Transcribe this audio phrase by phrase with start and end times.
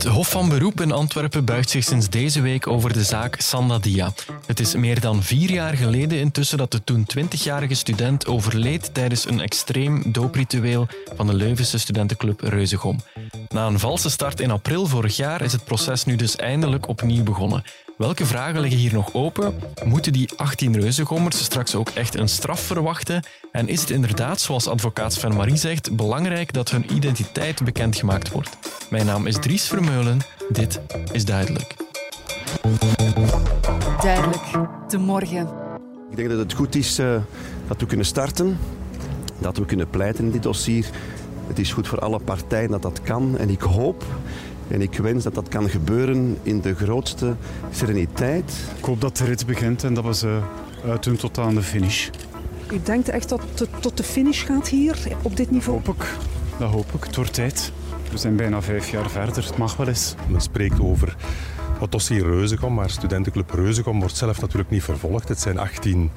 [0.00, 4.12] Het Hof van Beroep in Antwerpen buigt zich sinds deze week over de zaak Sandadia.
[4.46, 9.28] Het is meer dan vier jaar geleden intussen dat de toen 20-jarige student overleed tijdens
[9.28, 10.86] een extreem doopritueel
[11.16, 13.00] van de Leuvense studentenclub Reuzegom.
[13.48, 17.22] Na een valse start in april vorig jaar is het proces nu dus eindelijk opnieuw
[17.22, 17.64] begonnen.
[18.00, 19.54] Welke vragen liggen hier nog open?
[19.84, 23.22] Moeten die 18 reuzengommers straks ook echt een straf verwachten?
[23.52, 28.58] En is het inderdaad, zoals advocaat Sven Marie zegt, belangrijk dat hun identiteit bekendgemaakt wordt?
[28.90, 30.18] Mijn naam is Dries Vermeulen.
[30.48, 30.80] Dit
[31.12, 31.74] is Duidelijk.
[34.02, 34.44] Duidelijk,
[34.88, 35.48] de morgen.
[36.10, 37.20] Ik denk dat het goed is uh,
[37.68, 38.58] dat we kunnen starten,
[39.38, 40.86] dat we kunnen pleiten in dit dossier.
[41.46, 43.38] Het is goed voor alle partijen dat dat kan.
[43.38, 44.04] En ik hoop
[44.70, 47.36] en ik wens dat dat kan gebeuren in de grootste
[47.70, 48.52] sereniteit.
[48.78, 50.38] Ik hoop dat de rit begint en dat we ze
[50.84, 52.08] uitdoen tot aan de finish.
[52.72, 55.80] U denkt echt dat het tot de finish gaat hier, op dit niveau?
[55.84, 56.06] Hoop ik.
[56.58, 57.04] Dat hoop ik.
[57.04, 57.72] Het wordt tijd.
[58.10, 59.44] We zijn bijna vijf jaar verder.
[59.44, 60.14] Het mag wel eens.
[60.28, 61.16] Men spreekt over
[61.80, 65.28] het dossier Reuzegom, maar studentenclub Reuzegom wordt zelf natuurlijk niet vervolgd.
[65.28, 66.10] Het zijn 18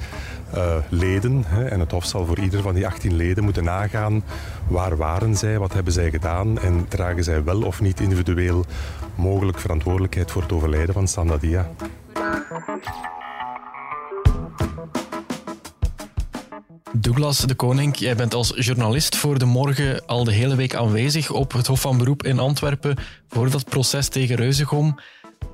[0.56, 4.23] uh, leden hè, en het Hof zal voor ieder van die 18 leden moeten nagaan
[4.67, 8.66] waar waren zij, wat hebben zij gedaan en dragen zij wel of niet individueel
[9.16, 11.69] mogelijk verantwoordelijkheid voor het overlijden van Sandadia.
[17.03, 21.31] Douglas de Koning, jij bent als journalist voor de morgen al de hele week aanwezig
[21.31, 22.97] op het Hof van Beroep in Antwerpen
[23.28, 25.00] voor dat proces tegen Reuzegom.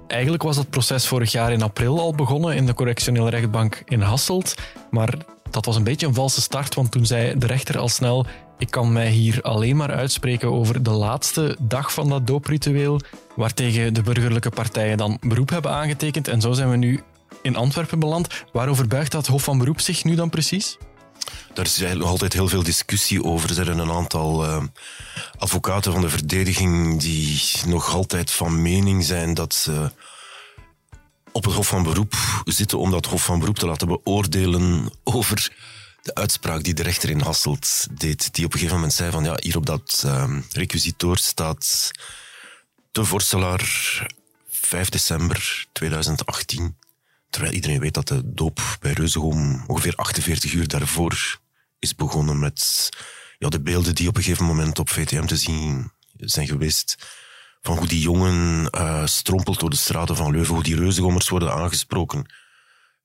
[0.09, 4.01] Eigenlijk was dat proces vorig jaar in april al begonnen in de correctionele rechtbank in
[4.01, 4.55] Hasselt.
[4.91, 5.13] Maar
[5.49, 8.25] dat was een beetje een valse start, want toen zei de rechter al snel:
[8.57, 12.99] Ik kan mij hier alleen maar uitspreken over de laatste dag van dat doopritueel,
[13.35, 16.27] waartegen de burgerlijke partijen dan beroep hebben aangetekend.
[16.27, 17.03] En zo zijn we nu
[17.41, 18.27] in Antwerpen beland.
[18.51, 20.77] Waarover buigt dat Hof van Beroep zich nu dan precies?
[21.53, 23.49] Daar is altijd heel veel discussie over.
[23.49, 24.63] Er zijn een aantal uh,
[25.37, 29.91] advocaten van de verdediging die nog altijd van mening zijn dat ze
[31.31, 32.13] op het Hof van Beroep
[32.45, 35.51] zitten om dat Hof van Beroep te laten beoordelen over
[36.01, 38.33] de uitspraak die de rechter in Hasselt deed.
[38.33, 41.91] Die op een gegeven moment zei van ja, hier op dat uh, requisitoor staat
[42.91, 43.63] de vorstelaar
[44.49, 46.75] 5 december 2018.
[47.29, 51.39] Terwijl iedereen weet dat de doop bij Reuzegom ongeveer 48 uur daarvoor
[51.79, 52.89] is begonnen met
[53.37, 56.97] ja, de beelden die op een gegeven moment op VTM te zien zijn geweest.
[57.61, 61.53] Van hoe die jongen uh, strompelt door de straten van Leuven, hoe die reuzengommers worden
[61.53, 62.19] aangesproken.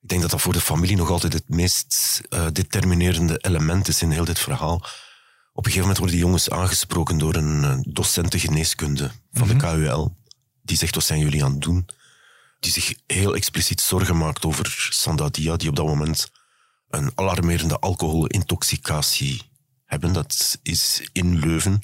[0.01, 4.01] Ik denk dat dat voor de familie nog altijd het meest uh, determinerende element is
[4.01, 4.75] in heel dit verhaal.
[4.75, 9.59] Op een gegeven moment worden die jongens aangesproken door een uh, docente geneeskunde van mm
[9.59, 9.77] -hmm.
[9.77, 10.15] de KUL.
[10.61, 11.85] Die zegt, wat zijn jullie aan het doen?
[12.65, 16.31] Die zich heel expliciet zorgen maakt over Sandadia, die op dat moment
[16.89, 19.41] een alarmerende alcoholintoxicatie
[19.85, 20.13] hebben.
[20.13, 21.79] Dat is in Leuven.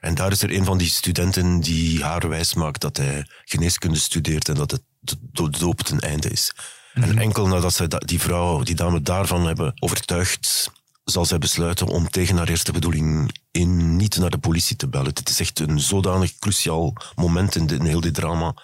[0.00, 3.98] En daar is er een van die studenten die haar wijs maakt dat hij geneeskunde
[3.98, 6.52] studeert en dat het de doop ten einde is.
[6.94, 7.10] Mm -hmm.
[7.10, 10.70] En enkel nadat zij die vrouw, die dame daarvan hebben overtuigd,
[11.04, 15.14] zal zij besluiten om tegen haar eerste bedoeling in niet naar de politie te bellen.
[15.14, 18.54] Het is echt een zodanig cruciaal moment in, de, in heel dit drama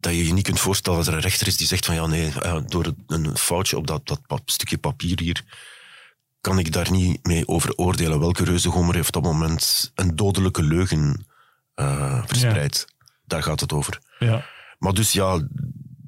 [0.00, 2.06] dat je je niet kunt voorstellen dat er een rechter is die zegt van ja
[2.06, 2.32] nee,
[2.66, 5.44] door een foutje op dat, dat stukje papier hier
[6.40, 8.20] kan ik daar niet mee over oordelen.
[8.20, 11.26] Welke reuzegommer heeft op dat moment een dodelijke leugen
[11.76, 12.84] uh, verspreid?
[12.86, 12.94] Ja.
[13.24, 13.98] Daar gaat het over.
[14.18, 14.44] Ja.
[14.78, 15.40] Maar dus ja,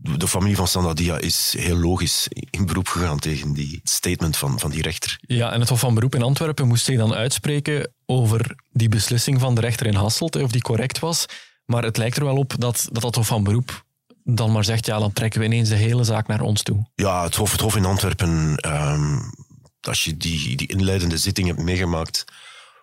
[0.00, 4.70] de familie van Sandadia is heel logisch in beroep gegaan tegen die statement van, van
[4.70, 5.19] die rechter.
[5.20, 9.41] Ja, en het Hof van Beroep in Antwerpen moest zich dan uitspreken over die beslissing
[9.41, 11.26] van de rechter in Hasselt, of die correct was.
[11.72, 13.84] Maar het lijkt er wel op dat dat, dat Hof van Beroep
[14.25, 16.87] dan maar zegt, ja, dan trekken we ineens de hele zaak naar ons toe.
[16.94, 19.33] Ja, het Hof, het hof in Antwerpen, um,
[19.81, 22.25] als je die, die inleidende zitting hebt meegemaakt,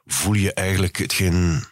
[0.05, 1.63] voel je eigenlijk hetgeen,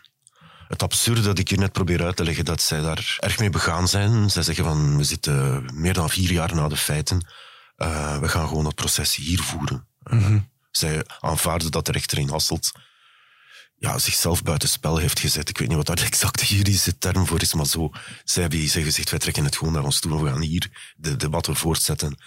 [0.68, 3.50] het absurde dat ik je net probeer uit te leggen, dat zij daar erg mee
[3.50, 4.30] begaan zijn.
[4.30, 7.28] Zij zeggen van, we zitten meer dan vier jaar na de feiten,
[7.78, 9.88] uh, we gaan gewoon het proces hier voeren.
[10.04, 10.50] Mm -hmm.
[10.72, 12.72] zij aanvaarden dat de rechter in Hasselt
[13.80, 15.50] ja, zichzelf buitenspel heeft gezet.
[15.50, 17.92] Ik weet niet wat daar de exacte juridische term voor is, maar zo.
[18.24, 20.24] Zij hebben gezegd, wij trekken het gewoon naar ons toe.
[20.24, 22.18] We gaan hier de debatten voortzetten.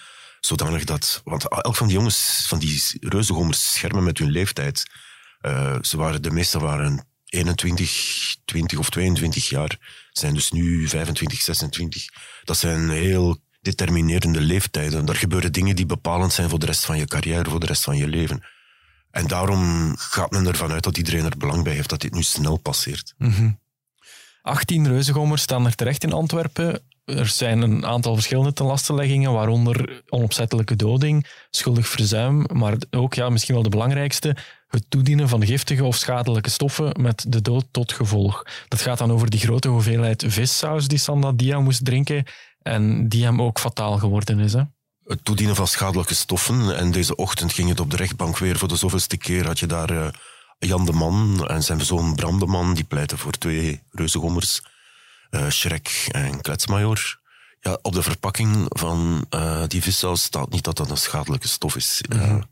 [0.40, 1.20] Zodanig dat...
[1.24, 4.84] Want elk van die jongens, van die reuzengommers, schermen met hun leeftijd.
[5.42, 9.78] Uh, ze waren, de meeste waren 21, 20 of 22 jaar.
[10.10, 12.04] Zijn dus nu 25, 26.
[12.44, 15.04] Dat zijn heel determinerende leeftijden.
[15.04, 17.84] Daar gebeuren dingen die bepalend zijn voor de rest van je carrière, voor de rest
[17.84, 18.44] van je leven.
[19.10, 22.22] En daarom gaat men ervan uit dat iedereen er belang bij heeft dat dit nu
[22.22, 23.14] snel passeert.
[23.18, 23.58] Mm -hmm.
[24.42, 26.82] 18 reuzengommers staan er terecht in Antwerpen.
[27.04, 33.54] Er zijn een aantal verschillende tenlastenleggingen, waaronder onopzettelijke doding, schuldig verzuim, maar ook ja, misschien
[33.54, 34.36] wel de belangrijkste,
[34.68, 38.42] het toedienen van giftige of schadelijke stoffen met de dood tot gevolg.
[38.68, 42.24] Dat gaat dan over die grote hoeveelheid vissaus die Sandadia moest drinken
[42.62, 44.52] en die hem ook fataal geworden is.
[44.52, 44.62] Hè?
[45.10, 46.76] Het toedienen van schadelijke stoffen.
[46.76, 49.46] En deze ochtend ging het op de rechtbank weer voor de zoveelste keer.
[49.46, 50.08] Had je daar uh,
[50.58, 52.74] Jan de Man en zijn zoon Bram de Man.
[52.74, 54.62] Die pleiten voor twee reuzengommers.
[55.30, 57.20] Uh, Shrek en Kletsmajor.
[57.60, 61.76] Ja, op de verpakking van uh, die vissaus staat niet dat dat een schadelijke stof
[61.76, 62.02] is.
[62.08, 62.50] Mm -hmm.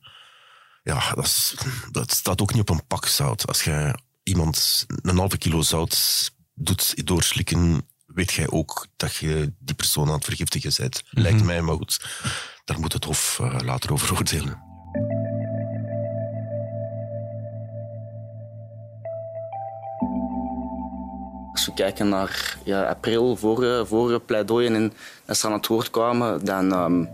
[0.83, 1.55] ja, dat, is,
[1.91, 3.47] dat staat ook niet op een pak zout.
[3.47, 9.75] Als je iemand een halve kilo zout doet doorslikken, weet jij ook dat je die
[9.75, 11.03] persoon aan het vergiftigen bent.
[11.03, 11.23] Mm -hmm.
[11.23, 12.01] Lijkt mij, maar goed.
[12.65, 14.67] Daar moet het Hof uh, later over oordelen.
[21.53, 24.93] Als we kijken naar ja, april, vorige, vorige pleidooien en
[25.27, 27.09] als ze aan het woord kwamen, dan um,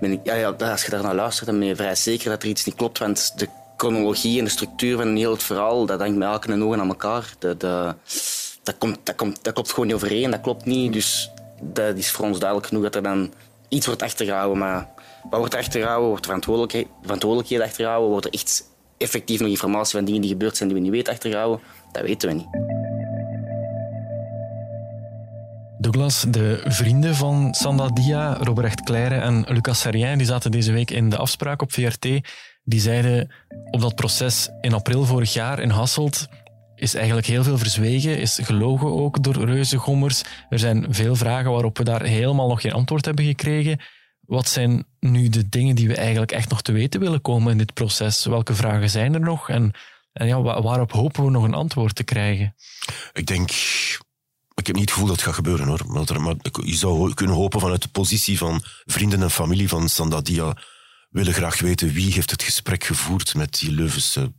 [0.00, 2.42] ben ik, ja, ja, als je daar naar luistert, dan ben je vrij zeker dat
[2.42, 2.98] er iets niet klopt.
[2.98, 6.62] Want de chronologie en de structuur van heel het verhaal, dat hangt met elke en
[6.62, 7.34] ogen aan elkaar.
[7.38, 7.94] De, de,
[8.64, 10.92] dat, komt, dat, komt, dat klopt gewoon niet overeen, dat klopt niet.
[10.92, 11.30] Dus
[11.62, 13.32] dat is voor ons duidelijk genoeg dat er dan
[13.68, 14.58] iets wordt achtergehouden.
[14.58, 14.88] Maar
[15.30, 16.08] wat wordt er achtergehouden?
[16.08, 18.10] Wordt verantwoordelijkheid, verantwoordelijkheden achtergehouden?
[18.10, 18.64] Wordt er echt
[18.98, 21.60] effectief nog informatie van dingen die gebeurd zijn die we niet weten achtergehouden?
[21.92, 22.48] Dat weten we niet.
[25.78, 31.08] Douglas, de vrienden van Sandadia, Robert Claire en Lucas Serrien, die zaten deze week in
[31.08, 32.08] de afspraak op VRT.
[32.64, 33.30] Die zeiden
[33.70, 36.28] op dat proces in april vorig jaar in Hasselt
[36.84, 40.22] is eigenlijk heel veel verzwegen, is gelogen ook door reuzengommers.
[40.48, 43.80] Er zijn veel vragen waarop we daar helemaal nog geen antwoord hebben gekregen.
[44.20, 47.58] Wat zijn nu de dingen die we eigenlijk echt nog te weten willen komen in
[47.58, 48.24] dit proces?
[48.24, 49.48] Welke vragen zijn er nog?
[49.48, 49.72] En,
[50.12, 52.54] en ja, waarop hopen we nog een antwoord te krijgen?
[53.12, 53.50] Ik denk
[54.54, 55.80] ik heb niet het gevoel dat het gaat gebeuren hoor.
[55.86, 56.34] Maar, maar
[56.64, 60.56] je zou kunnen hopen vanuit de positie van vrienden en familie van Sandadia
[61.10, 64.32] willen graag weten wie heeft het gesprek gevoerd met die Leuvense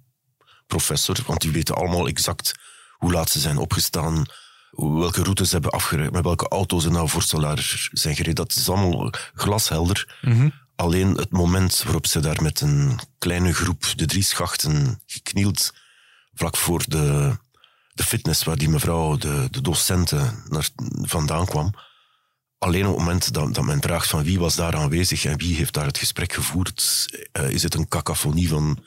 [0.68, 1.18] professor.
[1.26, 2.52] Want die weten allemaal exact
[2.98, 4.26] hoe laat ze zijn opgestaan,
[4.72, 8.36] welke routes ze hebben afgereden, met welke auto's ze naar Vorstelaar zijn gereden.
[8.36, 10.18] Dat is allemaal glashelder.
[10.22, 10.54] Mm -hmm.
[10.76, 15.74] Alleen het moment waarop ze daar met een kleine groep de drie schachten geknield,
[16.34, 17.38] vlak voor de
[17.96, 20.70] de fitness waar die mevrouw, de, de docenten, naar,
[21.02, 21.74] vandaan kwam.
[22.58, 25.56] Alleen op het moment dat, dat men vraagt van wie was daar aanwezig en wie
[25.56, 28.84] heeft daar het gesprek gevoerd, uh, is het een cacophonie van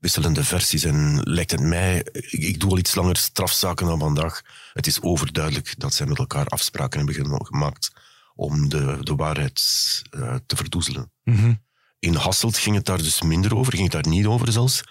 [0.00, 0.84] wisselende versies.
[0.84, 5.02] En lijkt het mij, ik, ik, doe al iets langer strafzaken dan vandaag, het is
[5.02, 7.90] overduidelijk dat zij met elkaar afspraken hebben gemaakt
[8.34, 11.12] om de, de waarheid uh, te verdoezelen.
[11.24, 11.64] Mm -hmm.
[11.98, 14.82] In Hasselt ging het daar dus minder over, ging het daar niet over zelfs.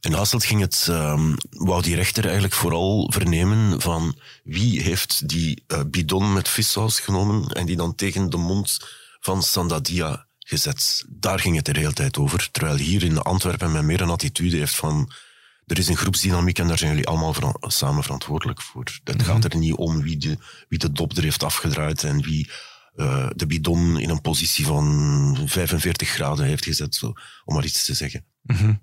[0.00, 5.64] In Hasselt ging het, um, wou die rechter eigenlijk vooral vernemen van wie heeft die
[5.66, 8.78] uh, bidon met vissaus genomen en die dan tegen de mond
[9.20, 11.04] van Sandadia gezet.
[11.08, 12.48] Daar ging het de hele tijd over.
[12.50, 15.10] Terwijl hier in Antwerpen men meer een attitude heeft van
[15.66, 18.84] er is een groepsdynamiek en daar zijn jullie allemaal samen verantwoordelijk voor.
[18.84, 19.34] Het mm-hmm.
[19.34, 20.38] gaat er niet om wie de,
[20.68, 22.50] wie de dop er heeft afgedraaid en wie
[22.96, 27.12] uh, de bidon in een positie van 45 graden heeft gezet, zo,
[27.44, 28.24] om maar iets te zeggen.
[28.42, 28.82] Mm-hmm.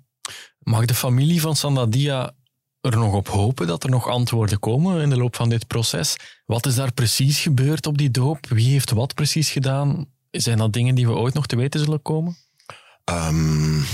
[0.58, 2.34] Mag de familie van Sandadia
[2.80, 6.16] er nog op hopen dat er nog antwoorden komen in de loop van dit proces?
[6.46, 8.46] Wat is daar precies gebeurd op die doop?
[8.48, 10.06] Wie heeft wat precies gedaan?
[10.40, 12.36] Zijn dat dingen die we ooit nog te weten zullen komen?
[13.04, 13.84] Um,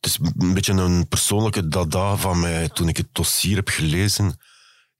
[0.00, 4.40] het is een beetje een persoonlijke dada van mij toen ik het dossier heb gelezen.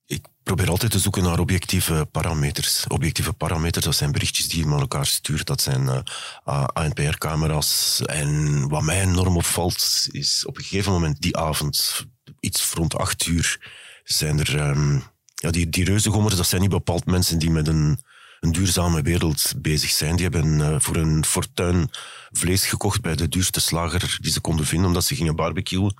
[0.05, 2.87] Ik probeer altijd te zoeken naar objectieve parameters.
[2.87, 5.47] Objectieve parameters, dat zijn berichtjes die je met elkaar stuurt.
[5.47, 8.01] Dat zijn uh, ANPR-camera's.
[8.05, 12.05] En wat mij enorm opvalt, is op een gegeven moment die avond,
[12.39, 13.71] iets rond acht uur,
[14.03, 14.69] zijn er...
[14.69, 15.03] Um,
[15.35, 17.99] ja, die, die reuzengommers, dat zijn niet bepaald mensen die met een,
[18.41, 20.15] een duurzame wereld bezig zijn.
[20.15, 21.89] Die hebben uh, voor een fortuin
[22.31, 25.93] vlees gekocht bij de duurste slager die ze konden vinden, omdat ze gingen barbecuen.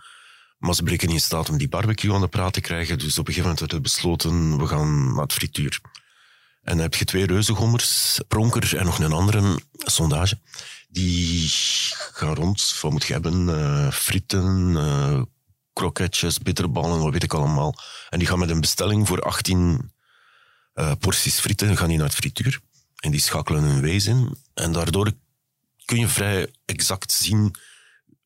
[0.58, 3.00] Maar ze bleken niet in staat om die barbecue aan de praat te krijgen.
[3.00, 5.80] Dus op een gegeven moment werd het besloten, we gaan naar het frituur.
[6.64, 10.40] En dan heb je twee reuzengommers, Pronker en nog een andere, sondage.
[10.90, 11.50] Die
[12.12, 13.48] gaan rond, wat moet je hebben?
[13.48, 15.22] Uh, frieten, uh,
[15.74, 17.76] kroketjes, bitterballen, wat weet ik allemaal.
[18.10, 19.92] En die gaan met een bestelling voor 18
[20.75, 22.60] uh, porties frieten gaan die naar het frituur.
[23.00, 24.38] En die schakelen hun wees in.
[24.54, 25.12] En daardoor
[25.86, 27.56] kun je vrij exact zien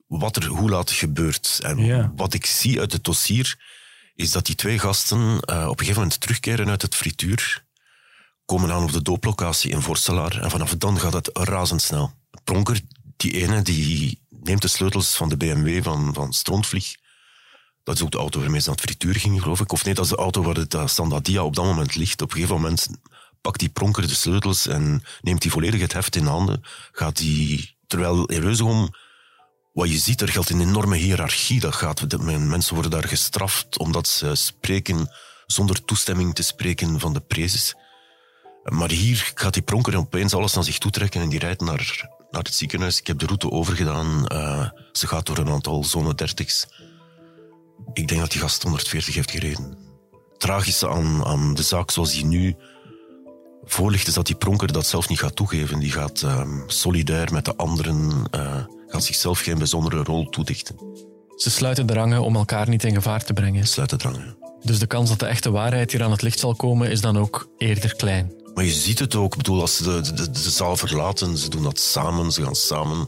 [0.07, 1.59] wat er hoe laat gebeurt.
[1.63, 3.59] En wat ik zie uit het dossier,
[4.15, 7.63] is dat die twee gasten uh, op een gegeven moment terugkeren uit het frituur,
[8.45, 12.13] komen aan op de dooplocatie in Vorstelaar en vanaf dan gaat het razendsnel.
[12.43, 12.81] Pronker,
[13.17, 16.95] die ene, die neemt de sleutels van de BMW van, van Strontvlieg.
[17.85, 19.71] Dat is ook de auto waarmee ze naar het frituur ging, geloof ik.
[19.71, 22.21] Of nee, dat is de auto waar het uh, Sandadia op dat moment ligt.
[22.21, 22.87] Op een gegeven moment
[23.41, 26.63] pakt die Pronker de sleutels en neemt die volledig het heft in handen.
[26.91, 28.89] Gaat die, terwijl in Reuzegom
[29.73, 31.59] wat je ziet, er geldt een enorme hiërarchie.
[31.59, 35.09] Dat gaat, mensen worden daar gestraft omdat ze spreken
[35.45, 37.75] zonder toestemming te spreken van de prezes.
[38.63, 42.09] Maar hier gaat die pronker opeens alles naar zich toe trekken en die rijdt naar,
[42.31, 42.99] naar het ziekenhuis.
[42.99, 44.25] Ik heb de route overgedaan.
[44.31, 46.67] Uh, ze gaat door een aantal zone 30's.
[47.93, 49.77] Ik denk dat die gast 140 heeft gereden.
[50.11, 52.55] Het tragische aan, aan de zaak zoals die nu
[53.63, 55.79] voorligt is dat die pronker dat zelf niet gaat toegeven.
[55.79, 60.75] Die gaat um, solidair met de anderen, uh, gaat zichzelf geen bijzondere rol toedichten.
[61.35, 63.67] Ze sluiten de rangen om elkaar niet in gevaar te brengen.
[63.67, 64.37] Sluiten de rangen.
[64.61, 67.17] Dus de kans dat de echte waarheid hier aan het licht zal komen is dan
[67.17, 68.33] ook eerder klein.
[68.53, 69.31] Maar je ziet het ook.
[69.31, 72.31] Ik bedoel, als ze de, de, de zaal verlaten, ze doen dat samen.
[72.31, 73.05] Ze gaan samen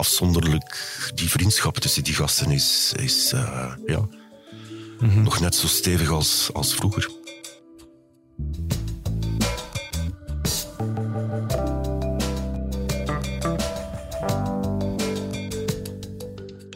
[0.00, 1.10] afzonderlijk.
[1.14, 4.08] Die vriendschap tussen die gasten is, is uh, ja,
[5.00, 7.10] mm nog net zo stevig als, als vroeger.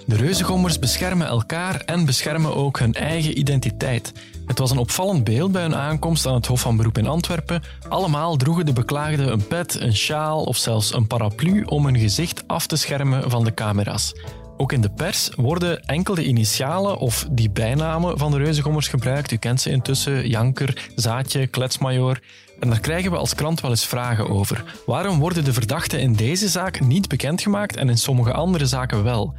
[0.06, 4.12] De reuzengommers beschermen elkaar en beschermen ook hun eigen identiteit.
[4.46, 7.62] Het was een opvallend beeld bij hun aankomst aan het Hof van Beroep in Antwerpen.
[7.88, 12.42] Allemaal droegen de beklaagden een pet, een sjaal of zelfs een paraplu om hun gezicht
[12.46, 14.14] af te schermen van de camera's.
[14.56, 19.30] Ook in de pers worden enkel de initialen of die bijnamen van de reuzengommers gebruikt.
[19.30, 22.20] U kent ze intussen, Janker, Zaadje, Kletsmajor.
[22.60, 24.64] En daar krijgen we als krant wel eens vragen over.
[24.86, 29.34] Waarom worden de verdachten in deze zaak niet bekendgemaakt en in sommige andere zaken wel?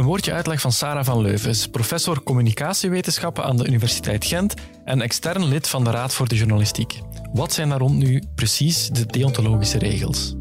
[0.00, 4.54] Een woordje uitleg van Sarah van Leuvens, professor communicatiewetenschappen aan de Universiteit Gent
[4.84, 7.00] en extern lid van de Raad voor de Journalistiek.
[7.32, 10.34] Wat zijn daar rond nu precies de deontologische regels?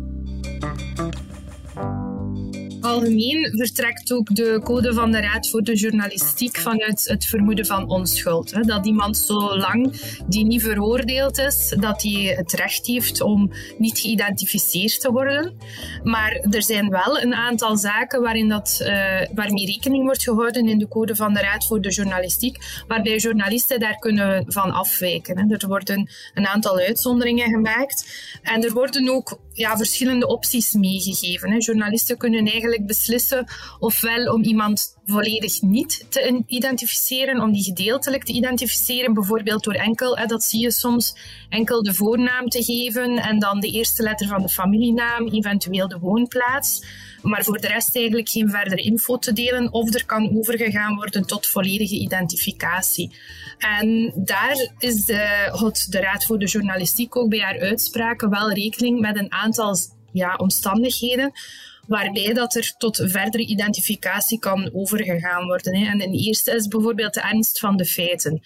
[2.81, 7.89] Algemeen vertrekt ook de code van de Raad voor de Journalistiek vanuit het vermoeden van
[7.89, 8.67] onschuld.
[8.67, 14.99] Dat iemand zolang die niet veroordeeld is, dat hij het recht heeft om niet geïdentificeerd
[14.99, 15.57] te worden.
[16.03, 18.87] Maar er zijn wel een aantal zaken waarin dat, uh,
[19.33, 23.79] waarmee rekening wordt gehouden in de code van de Raad voor de Journalistiek, waarbij journalisten
[23.79, 25.51] daar kunnen van afwijken.
[25.51, 28.05] Er worden een aantal uitzonderingen gemaakt
[28.41, 31.59] en er worden ook ja, verschillende opties meegegeven.
[31.59, 33.45] Journalisten kunnen eigenlijk beslissen
[33.79, 40.17] ofwel om iemand volledig niet te identificeren, om die gedeeltelijk te identificeren, bijvoorbeeld door enkel,
[40.17, 41.15] hè, dat zie je soms,
[41.49, 45.99] enkel de voornaam te geven en dan de eerste letter van de familienaam, eventueel de
[45.99, 46.85] woonplaats,
[47.21, 51.25] maar voor de rest eigenlijk geen verdere info te delen of er kan overgegaan worden
[51.25, 53.11] tot volledige identificatie.
[53.57, 58.99] En daar is de, de Raad voor de Journalistiek ook bij haar uitspraken wel rekening
[58.99, 59.75] met een aantal
[60.11, 61.31] ja, omstandigheden
[61.87, 65.73] waarbij dat er tot verdere identificatie kan overgegaan worden.
[65.73, 68.41] En de eerste is bijvoorbeeld de ernst van de feiten.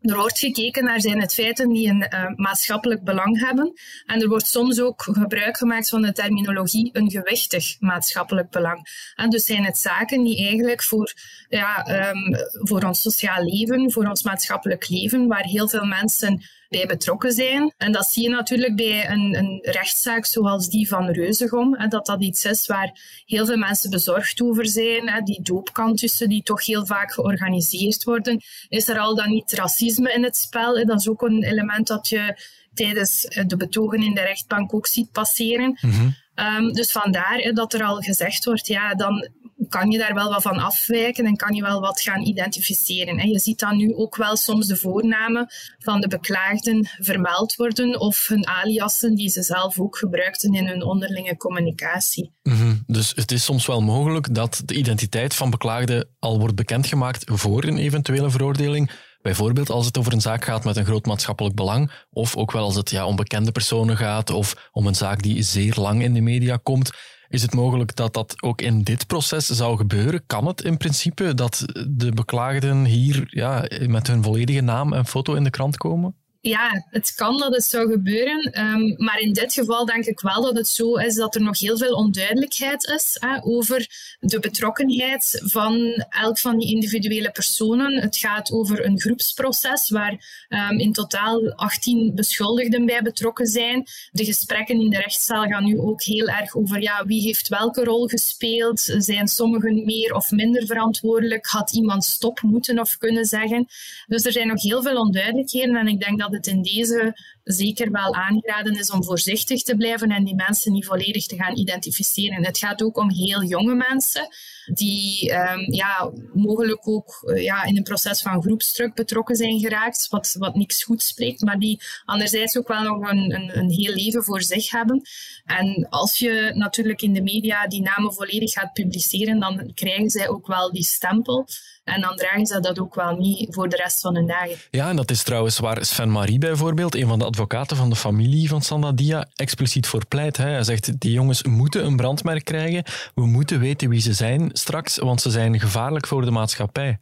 [0.00, 3.72] Er wordt gekeken naar zijn het feiten die een uh, maatschappelijk belang hebben.
[4.06, 9.12] En er wordt soms ook gebruik gemaakt van de terminologie een gewichtig maatschappelijk belang.
[9.14, 11.12] En dus zijn het zaken die eigenlijk voor,
[11.48, 16.86] ja, um, voor ons sociaal leven, voor ons maatschappelijk leven, waar heel veel mensen bij
[16.86, 17.74] betrokken zijn.
[17.76, 22.06] En dat zie je natuurlijk bij een, een rechtszaak zoals die van Reuzegom, hè, dat
[22.06, 25.08] dat iets is waar heel veel mensen bezorgd over zijn.
[25.08, 28.42] Hè, die doopkantussen die toch heel vaak georganiseerd worden.
[28.68, 30.76] Is er al dan niet racisme in het spel?
[30.76, 30.84] Hè?
[30.84, 32.38] Dat is ook een element dat je
[32.74, 35.78] tijdens de betogen in de rechtbank ook ziet passeren.
[35.80, 36.14] Mm
[36.58, 39.28] Um, dus vandaar dat er al gezegd wordt, ja, dan
[39.68, 43.18] kan je daar wel wat van afwijken en kan je wel wat gaan identificeren.
[43.18, 45.46] En je ziet dan nu ook wel soms de voornamen
[45.78, 50.82] van de beklaagden vermeld worden of hun aliasen die ze zelf ook gebruikten in hun
[50.82, 52.32] onderlinge communicatie.
[52.42, 57.22] Mm Dus het is soms wel mogelijk dat de identiteit van beklaagden al wordt bekendgemaakt
[57.32, 58.90] voor een eventuele veroordeling.
[59.22, 62.62] Bijvoorbeeld als het over een zaak gaat met een groot maatschappelijk belang, of ook wel
[62.62, 66.14] als het ja, om bekende personen gaat, of om een zaak die zeer lang in
[66.14, 66.90] de media komt.
[67.28, 70.22] Is het mogelijk dat dat ook in dit proces zou gebeuren?
[70.26, 75.34] Kan het in principe dat de beklaagden hier ja, met hun volledige naam en foto
[75.34, 76.14] in de krant komen?
[76.48, 78.52] Ja, het kan dat het zou gebeuren.
[78.52, 81.58] Ehm, maar in dit geval denk ik wel dat het zo is dat er nog
[81.58, 83.86] heel veel onduidelijkheid is hè, over
[84.20, 88.00] de betrokkenheid van elk van die individuele personen.
[88.00, 93.86] Het gaat over een groepsproces waar um, in totaal 18 beschuldigden bij betrokken zijn.
[94.10, 97.84] De gesprekken in de rechtszaal gaan nu ook heel erg over ja, wie heeft welke
[97.84, 98.80] rol gespeeld.
[98.98, 101.46] Zijn sommigen meer of minder verantwoordelijk?
[101.46, 103.66] Had iemand stop moeten of kunnen zeggen?
[104.06, 107.90] Dus er zijn nog heel veel onduidelijkheden en ik denk dat het in deze zeker
[107.90, 112.44] wel aangeraden is om voorzichtig te blijven en die mensen niet volledig te gaan identificeren.
[112.44, 114.28] Het gaat ook om heel jonge mensen
[114.66, 120.06] die um, ja, mogelijk ook uh, ja, in een proces van groepsdruk betrokken zijn geraakt,
[120.08, 123.94] wat, wat niks goed spreekt, maar die anderzijds ook wel nog een, een, een heel
[123.94, 125.02] leven voor zich hebben.
[125.44, 130.28] En als je natuurlijk in de media die namen volledig gaat publiceren, dan krijgen zij
[130.28, 131.46] ook wel die stempel.
[131.84, 134.56] En dan dragen ze dat ook wel niet voor de rest van hun dagen.
[134.70, 137.96] Ja, en dat is trouwens waar Sven Marie bijvoorbeeld, een van de advocaten van de
[137.96, 140.36] familie van Sandadia, expliciet voor pleit.
[140.36, 142.84] Hij zegt, die jongens moeten een brandmerk krijgen.
[143.14, 146.98] We moeten weten wie ze zijn straks, want ze zijn gevaarlijk voor de maatschappij.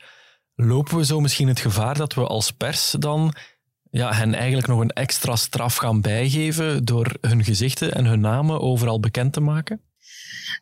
[0.55, 3.35] Lopen we zo misschien het gevaar dat we als pers dan
[3.91, 8.61] ja, hen eigenlijk nog een extra straf gaan bijgeven door hun gezichten en hun namen
[8.61, 9.81] overal bekend te maken?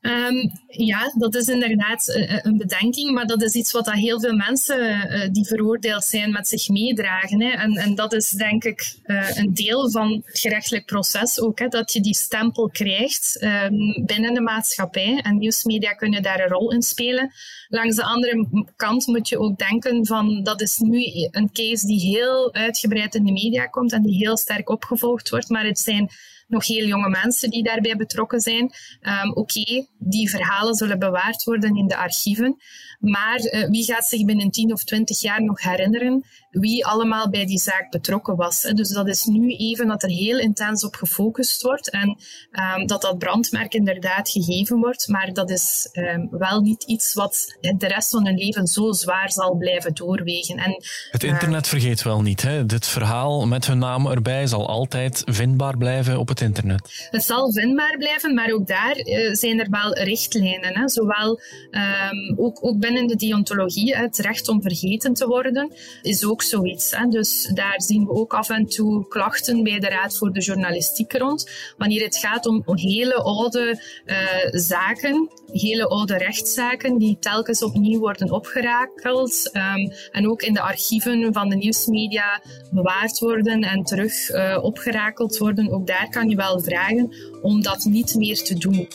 [0.01, 4.21] Um, ja, dat is inderdaad uh, een bedenking, maar dat is iets wat dat heel
[4.21, 7.43] veel mensen uh, die veroordeeld zijn met zich meedragen.
[7.43, 7.51] Hè.
[7.51, 8.95] En, en dat is denk ik
[9.35, 14.35] een deel van het gerechtelijk proces ook, hè, dat je die stempel krijgt um, binnen
[14.35, 15.21] de maatschappij.
[15.23, 17.33] En nieuwsmedia kunnen daar een rol in spelen.
[17.69, 22.01] Langs de andere kant moet je ook denken van dat is nu een case die
[22.01, 26.11] heel uitgebreid in de media komt en die heel sterk opgevolgd wordt, maar het zijn
[26.53, 28.73] nog heel jonge mensen die daarbij betrokken zijn.
[29.01, 32.57] Um, Oké, die verhalen zullen bewaard worden in de archieven.
[32.99, 37.47] Maar uh, wie gaat zich binnen 10 of 20 jaar nog herinneren wie allemaal bij
[37.47, 38.63] die zaak betrokken was?
[38.63, 38.73] Hè?
[38.73, 42.19] Dus dat is nu even dat er heel intens op gefocust wordt en
[42.79, 45.09] um, dat dat brandmerk inderdaad gegeven wordt.
[45.09, 49.31] Maar dat is um, wel niet iets wat de rest van hun leven zo zwaar
[49.31, 50.57] zal blijven doorwegen.
[50.57, 50.77] En,
[51.11, 52.43] het internet uh, vergeet wel niet.
[52.43, 52.67] Hè?
[52.67, 57.09] Dit verhaal met hun naam erbij zal altijd vindbaar blijven op het internet.
[57.11, 60.79] Het zal vindbaar blijven, maar ook daar uh, zijn er wel richtlijnen.
[60.79, 60.89] Hè?
[60.89, 65.73] Zowel um, ook, ook binnen de deontologie, het recht om vergeten te worden,
[66.03, 66.91] is ook zoiets.
[66.91, 67.07] Hè?
[67.07, 71.13] Dus daar zien we ook af en toe klachten bij de Raad voor de Journalistiek
[71.13, 71.51] rond.
[71.77, 74.17] Wanneer het gaat om hele oude uh,
[74.51, 79.51] zaken, hele oude rechtszaken, die telkens opnieuw worden opgerakeld.
[79.53, 85.39] Um, en ook in de archieven van de nieuwsmedia bewaard worden en terug uh, opgerakeld
[85.39, 85.71] worden.
[85.71, 88.89] Ook daar kan je wel vragen om dat niet meer te doen.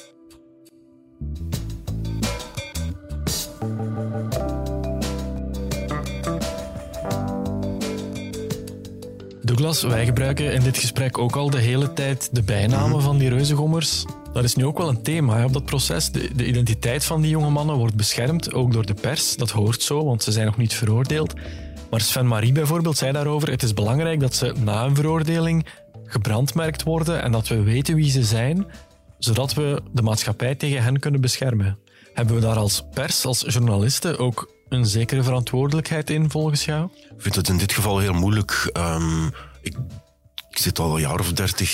[9.42, 13.30] Douglas, wij gebruiken in dit gesprek ook al de hele tijd de bijnamen van die
[13.30, 14.06] reuzengommers.
[14.38, 16.12] Dat is nu ook wel een thema hè, op dat proces.
[16.12, 19.36] De, de, identiteit van die jonge mannen wordt beschermd, ook door de pers.
[19.36, 21.34] Dat hoort zo, want ze zijn nog niet veroordeeld.
[21.89, 25.65] Maar Sven Marie bijvoorbeeld zei daarover: het is belangrijk dat ze na een veroordeling
[26.04, 28.65] gebrandmerkt worden en dat we weten wie ze zijn,
[29.17, 31.80] zodat we de maatschappij tegen hen kunnen beschermen.
[32.13, 36.89] Hebben we daar als pers, als journalisten ook een zekere verantwoordelijkheid in, volgens jou?
[37.15, 38.71] Ik vind het in dit geval heel moeilijk.
[38.78, 39.76] Um, ik,
[40.58, 41.72] ik, zit al een jaar of dertig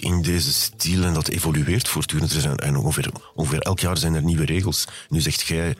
[0.00, 2.32] in deze stijl en dat evolueert voortdurend.
[2.32, 4.88] Er zijn, en ongeveer, ongeveer elk jaar zijn er nieuwe regels.
[5.08, 5.76] Nu zegt jij,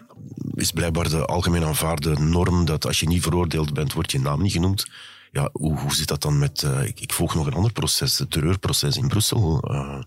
[0.54, 4.42] is blijkbaar de algemeen aanvaarde norm dat als je niet veroordeeld bent, wordt je naam
[4.42, 4.86] niet genoemd.
[5.32, 6.62] Ja, hoe, hoe zit dat dan met...
[6.62, 9.72] Uh, ik, ik, volg nog een ander proces, het terreurproces in Brussel.
[9.72, 10.02] Uh,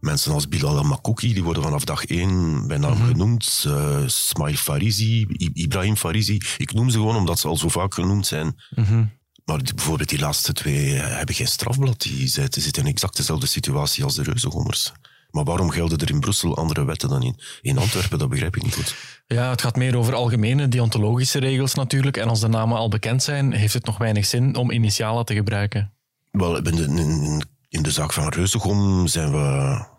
[0.00, 3.06] Mensen als Bilal al-Makouki, die worden vanaf dag één bij naam mm -hmm.
[3.06, 3.64] genoemd.
[3.66, 6.40] Uh, Smail Farizi, Ibrahim Farizi.
[6.56, 8.60] Ik noem ze gewoon omdat ze al zo vaak genoemd zijn.
[8.74, 9.10] Mm -hmm.
[9.44, 12.00] Maar bijvoorbeeld die laatste twee hebben geen strafblad.
[12.00, 14.92] Die zitten in exact dezelfde situatie als de reuzengommers.
[15.30, 18.18] Maar waarom gelden er in Brussel andere wetten dan in, in Antwerpen?
[18.18, 18.94] Dat begrijp ik niet goed.
[19.26, 22.16] Ja, het gaat meer over algemene deontologische regels natuurlijk.
[22.16, 25.34] En als de namen al bekend zijn, heeft het nog weinig zin om initialen te
[25.34, 25.92] gebruiken.
[26.30, 29.90] Wel, in de, in, de zaak van Reuzegom zijn we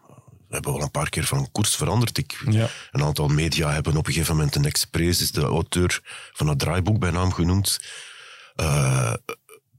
[0.53, 2.17] we hebben wel een paar keer van koers veranderd.
[2.17, 2.67] Ik, ja.
[2.91, 5.99] Een aantal media hebben op een gegeven moment een ex-prezes, de auteur
[6.33, 7.79] van het draaiboek bij naam genoemd.
[8.55, 9.13] Uh,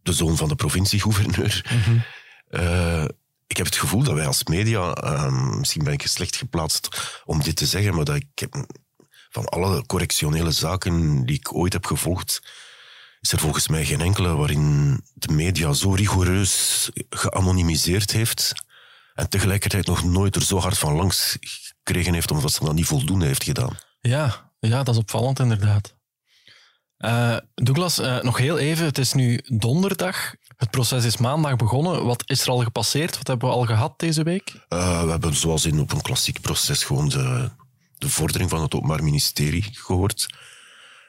[0.03, 1.67] de zoon van de provinciegouverneur.
[1.71, 2.05] Mm -hmm.
[2.51, 3.05] uh,
[3.47, 6.89] ik heb het gevoel dat wij als media, uh, misschien ben ik slecht geplaatst
[7.25, 8.67] om dit te zeggen, maar dat ik heb,
[9.31, 12.43] van alle correctionele zaken die ik ooit heb gevolgd,
[13.21, 18.53] is er volgens mij geen enkele waarin de media zo rigoureus geanonimiseerd heeft
[19.15, 22.87] en tegelijkertijd nog nooit er zo hard van langs gekregen heeft, omdat ze dat niet
[22.87, 23.77] voldoende heeft gedaan.
[24.01, 25.95] Ja, ja dat is opvallend inderdaad.
[27.05, 28.85] Uh, Douglas, uh, nog heel even.
[28.85, 30.35] Het is nu donderdag.
[30.57, 32.05] Het proces is maandag begonnen.
[32.05, 33.17] Wat is er al gepasseerd?
[33.17, 34.55] Wat hebben we al gehad deze week?
[34.69, 37.51] Uh, we hebben zoals in op een klassiek proces gewoon de,
[37.99, 40.27] de vordering van het Openbaar Ministerie gehoord.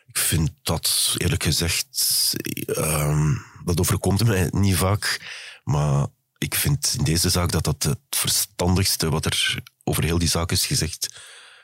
[0.08, 2.34] Ik vind dat eerlijk gezegd,
[2.66, 5.22] ehm, dat overkomt mij niet vaak,
[5.64, 10.30] maar ik vind in deze zaak dat dat het verstandigste wat er over heel die
[10.30, 11.16] zaak is gezegd,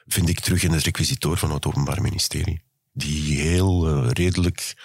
[0.05, 2.61] vind ik terug in het requisitoor van het Openbaar Ministerie.
[2.93, 4.75] Die heel uh, redelijk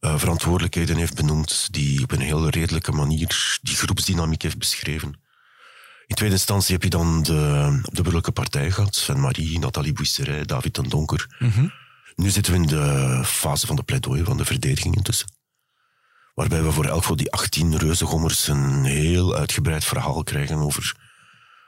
[0.00, 5.20] eh, verantwoordelijkheden heeft benoemd, die op een heel redelijke manier die groepsdynamiek heeft beschreven.
[6.06, 10.72] In tweede instantie heb je dan de, de burgerlijke partij gehad, Sven-Marie, Nathalie Bouisseret, David
[10.72, 11.26] ten Donker.
[12.14, 15.32] Nu zitten we in de fase van de pleidooi, van de verdediging intussen.
[16.34, 20.94] Waarbij we voor elk van die 18 reuzengommers een heel uitgebreid verhaal krijgen over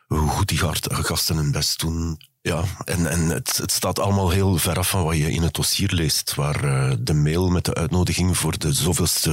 [0.06, 2.20] hoe goed die gasten hun best doen.
[2.42, 5.54] Ja, en, en het, het staat allemaal heel ver af van wat je in het
[5.54, 9.30] dossier leest, waar uh, de mail met de uitnodiging voor de zoveelste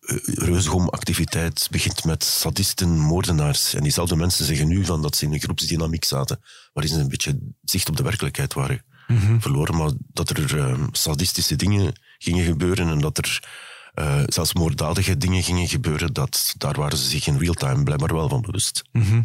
[0.00, 3.74] uh, reuzegomactiviteit begint met sadisten, moordenaars.
[3.74, 6.40] En diezelfde mensen zeggen nu van dat ze in een groepsdynamiek zaten,
[6.72, 9.38] waarin ze een beetje zicht op de werkelijkheid waren Mhm.
[9.40, 13.42] verloren, maar dat er uh, sadistische dingen gingen gebeuren en dat er
[14.26, 18.40] zelfs moorddadige dingen gingen gebeuren, dat, daar waren ze zich in real-time blijkbaar wel van
[18.40, 18.82] bewust.
[18.92, 19.22] Mhm.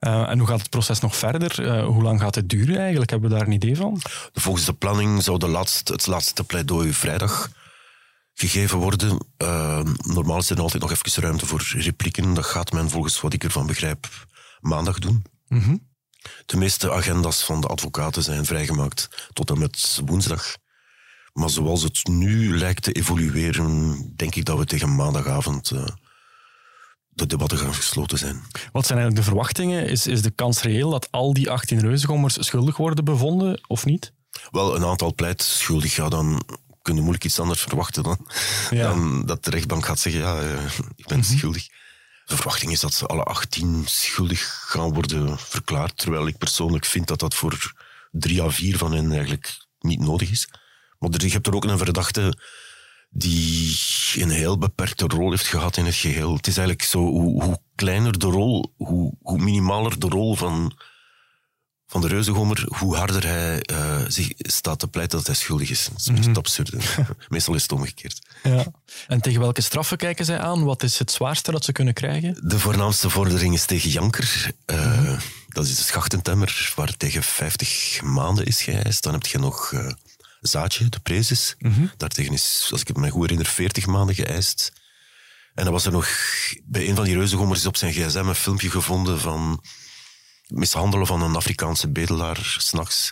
[0.00, 1.64] Uh, en hoe gaat het proces nog verder?
[1.66, 3.10] Uh, hoe lang gaat het duren eigenlijk?
[3.10, 4.00] Hebben we daar een idee van?
[4.32, 7.50] Volgens de planning zou de laatste, het laatste pleidooi vrijdag
[8.34, 9.26] gegeven worden.
[9.38, 12.34] Uh, normaal is er altijd nog even ruimte voor replieken.
[12.34, 14.26] Dat gaat men volgens wat ik ervan begrijp
[14.60, 15.24] maandag doen.
[15.48, 15.76] Mhm.
[16.46, 20.56] De meeste agendas van de advocaten zijn vrijgemaakt tot en met woensdag.
[21.32, 25.72] Maar zoals het nu lijkt te evolueren, denk ik dat we tegen maandagavond
[27.18, 28.42] de debatten gaan gesloten zijn.
[28.72, 29.86] Wat zijn eigenlijk de verwachtingen?
[29.86, 34.12] Is, is de kans reëel dat al die 18 reuzengommers schuldig worden bevonden of niet?
[34.50, 35.96] Wel, een aantal pleit schuldig.
[35.96, 36.42] Ja, dan
[36.82, 38.26] kun je moeilijk iets anders verwachten dan,
[38.70, 38.88] ja.
[38.88, 40.62] dan dat de rechtbank gaat zeggen, ja, uh,
[40.96, 41.38] ik ben mm -hmm.
[41.38, 41.66] schuldig.
[42.24, 47.08] De verwachting is dat ze alle 18 schuldig gaan worden verklaard, terwijl ik persoonlijk vind
[47.08, 47.72] dat dat voor
[48.10, 50.48] drie à vier van hen eigenlijk niet nodig is.
[50.98, 52.38] Maar je hebt er ook een verdachte
[53.18, 53.78] die
[54.14, 56.36] een heel beperkte rol heeft gehad in het geheel.
[56.36, 60.78] Het is eigenlijk zo, hoe, hoe kleiner de rol, hoe, hoe minimaler de rol van,
[61.86, 65.88] van de reuzegommer, hoe harder hij uh, zich staat te pleiten dat hij schuldig is.
[65.92, 66.36] Dat is mm -hmm.
[66.36, 66.74] absurd.
[67.28, 68.18] Meestal is het omgekeerd.
[68.42, 68.66] Ja.
[69.06, 70.64] En tegen welke straffen kijken zij aan?
[70.64, 72.38] Wat is het zwaarste dat ze kunnen krijgen?
[72.42, 74.52] De voornaamste vordering is tegen Janker.
[74.66, 75.18] Uh, mm -hmm.
[75.48, 79.02] Dat is de schachtentemmer, waar tegen 50 maanden is geëist.
[79.02, 79.90] Dan heb je nog uh,
[80.48, 81.54] Zaadje, de prezes.
[81.58, 81.72] Mhm.
[81.72, 81.90] Mm -hmm.
[81.96, 84.72] Daartegen is, als ik het me goed herinner, 40 maanden geëist.
[85.54, 86.08] En dan was er nog
[86.64, 89.62] bij een van die reuzengommers op zijn gsm een filmpje gevonden van
[90.46, 93.10] mishandelen van een Afrikaanse bedelaar s'nachts.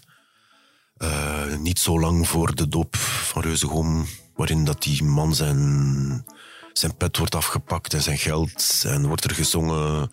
[0.99, 6.25] Uh, niet zo lang voor de doop van Reuzegom, waarin dat die man zijn,
[6.73, 8.83] zijn pet wordt afgepakt en zijn geld.
[8.87, 10.11] En wordt er gezongen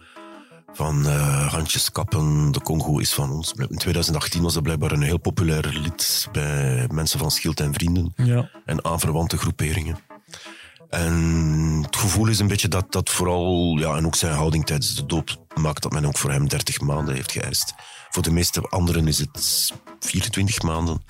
[0.73, 3.53] van uh, handjes kappen, de Congo is van ons.
[3.53, 8.13] In 2018 was dat blijkbaar een heel populair lied bij mensen van Schild en Vrienden
[8.15, 8.49] ja.
[8.65, 9.97] en aanverwante groeperingen.
[10.89, 11.13] En
[11.81, 15.05] het gevoel is een beetje dat dat vooral, ja, en ook zijn houding tijdens de
[15.05, 17.73] doop maakt dat men ook voor hem 30 maanden heeft geëist.
[18.09, 21.03] Voor de meeste anderen is het 24 maanden.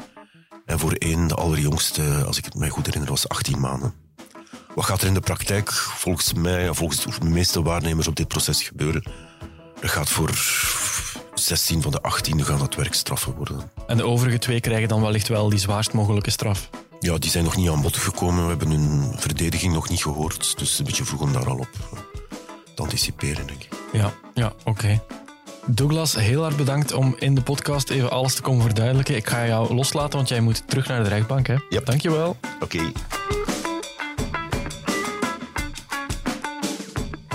[0.66, 3.94] En voor één, de allerjongste, als ik het mij goed herinner, was 18 maanden.
[4.76, 8.28] Wat gaat er in de praktijk volgens mij, en volgens de meeste waarnemers op dit
[8.28, 9.04] proces gebeuren?
[9.84, 10.30] Er gaat voor
[11.34, 13.72] 16 van de 18 gaan dat werkstraffen worden.
[13.88, 16.70] En de overige twee krijgen dan wellicht wel die zwaarst mogelijke straf?
[17.00, 18.44] Ja, die zijn nog niet aan bod gekomen.
[18.44, 20.58] We hebben hun verdediging nog niet gehoord.
[20.58, 21.70] Dus een beetje vroeg om daar al op
[22.76, 23.70] te anticiperen, denk ik.
[23.92, 24.70] Ja, ja oké.
[24.70, 25.02] Okay.
[25.66, 29.16] Douglas, heel erg bedankt om in de podcast even alles te komen verduidelijken.
[29.16, 31.48] Ik ga jou loslaten, want jij moet terug naar de rechtbank.
[31.48, 31.56] Hè?
[31.70, 31.86] Yep.
[31.86, 32.38] Dankjewel.
[32.62, 32.78] Oké.
[32.78, 32.92] Okay.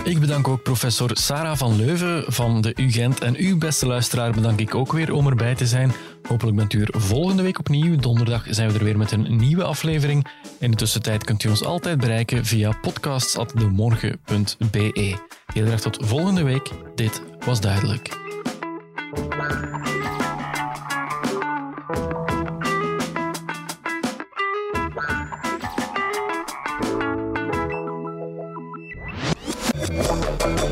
[0.09, 3.21] Ik bedank ook professor Sarah van Leuven van de UGent.
[3.21, 5.93] En u, beste luisteraar, bedank ik ook weer om erbij te zijn.
[6.23, 7.97] Hopelijk bent u er volgende week opnieuw.
[7.97, 10.27] Donderdag zijn we er weer met een nieuwe aflevering.
[10.59, 15.17] In de tussentijd kunt u ons altijd bereiken via podcasts.demorgen.be.
[15.53, 16.71] Heel erg tot volgende week.
[16.95, 18.17] Dit was duidelijk.